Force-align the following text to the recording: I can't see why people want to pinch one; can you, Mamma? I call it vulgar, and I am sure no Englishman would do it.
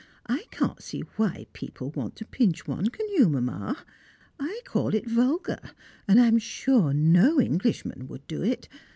I 0.25 0.45
can't 0.49 0.81
see 0.81 1.01
why 1.17 1.45
people 1.53 1.91
want 1.91 2.15
to 2.15 2.25
pinch 2.25 2.67
one; 2.67 2.89
can 2.89 3.07
you, 3.09 3.29
Mamma? 3.29 3.85
I 4.39 4.61
call 4.65 4.95
it 4.95 5.05
vulgar, 5.07 5.59
and 6.07 6.19
I 6.19 6.25
am 6.25 6.39
sure 6.39 6.91
no 6.91 7.39
Englishman 7.39 8.07
would 8.07 8.25
do 8.25 8.41
it. 8.41 8.67